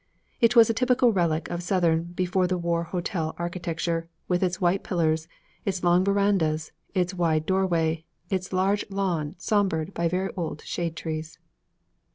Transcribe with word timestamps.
It 0.39 0.55
was 0.55 0.67
a 0.67 0.73
typical 0.73 1.11
relic 1.13 1.47
of 1.51 1.61
Southern 1.61 2.05
before 2.05 2.47
the 2.47 2.57
war 2.57 2.85
hotel 2.85 3.35
architecture, 3.37 4.09
with 4.27 4.41
its 4.41 4.59
white 4.59 4.83
pillars, 4.83 5.27
its 5.63 5.83
long 5.83 6.03
verandas, 6.03 6.71
its 6.95 7.13
wide 7.13 7.45
doorway, 7.45 8.03
its 8.27 8.51
large 8.51 8.83
lawn 8.89 9.35
sombred 9.37 9.93
by 9.93 10.07
very 10.07 10.31
old 10.35 10.61
shade 10.63 10.95
trees. 10.95 11.37